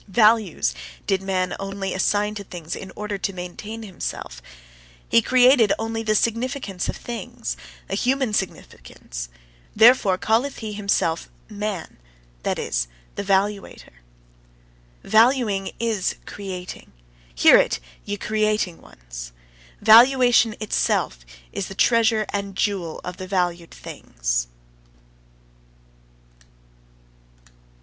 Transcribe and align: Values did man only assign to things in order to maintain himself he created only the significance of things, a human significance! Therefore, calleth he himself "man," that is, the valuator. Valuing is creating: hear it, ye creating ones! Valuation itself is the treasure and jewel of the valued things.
Values 0.07 0.73
did 1.05 1.21
man 1.21 1.55
only 1.59 1.93
assign 1.93 2.33
to 2.33 2.43
things 2.43 2.75
in 2.75 2.91
order 2.95 3.19
to 3.19 3.33
maintain 3.33 3.83
himself 3.83 4.41
he 5.07 5.21
created 5.21 5.71
only 5.77 6.01
the 6.01 6.15
significance 6.15 6.89
of 6.89 6.97
things, 6.97 7.55
a 7.87 7.93
human 7.93 8.33
significance! 8.33 9.29
Therefore, 9.75 10.17
calleth 10.17 10.57
he 10.57 10.73
himself 10.73 11.29
"man," 11.49 11.97
that 12.41 12.57
is, 12.57 12.87
the 13.13 13.21
valuator. 13.21 13.93
Valuing 15.03 15.69
is 15.79 16.15
creating: 16.25 16.91
hear 17.35 17.57
it, 17.57 17.79
ye 18.03 18.17
creating 18.17 18.81
ones! 18.81 19.31
Valuation 19.81 20.55
itself 20.59 21.19
is 21.53 21.67
the 21.67 21.75
treasure 21.75 22.25
and 22.29 22.55
jewel 22.57 23.01
of 23.03 23.17
the 23.17 23.27
valued 23.27 23.69
things. 23.69 24.47